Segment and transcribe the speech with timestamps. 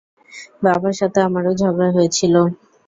[0.63, 2.41] বাবার সাথে আমারও ঝগড়া হয়েছিলো।